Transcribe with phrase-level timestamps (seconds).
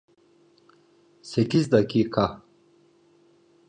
[1.31, 2.43] Sekiz dakika.